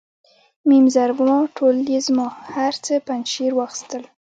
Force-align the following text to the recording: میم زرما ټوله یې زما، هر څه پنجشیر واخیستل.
میم 0.67 0.85
زرما 0.95 1.37
ټوله 1.57 1.81
یې 1.93 1.99
زما، 2.07 2.27
هر 2.55 2.73
څه 2.85 2.93
پنجشیر 3.07 3.51
واخیستل. 3.55 4.03